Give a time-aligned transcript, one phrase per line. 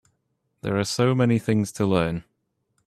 [0.61, 2.23] There are so many things to learn.